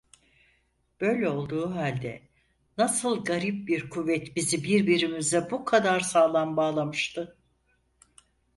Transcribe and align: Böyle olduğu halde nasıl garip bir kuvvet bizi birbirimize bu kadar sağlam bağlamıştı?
Böyle 1.01 1.29
olduğu 1.29 1.75
halde 1.75 2.21
nasıl 2.77 3.23
garip 3.23 3.67
bir 3.67 3.89
kuvvet 3.89 4.35
bizi 4.35 4.63
birbirimize 4.63 5.51
bu 5.51 5.65
kadar 5.65 5.99
sağlam 5.99 6.57
bağlamıştı? 6.57 7.37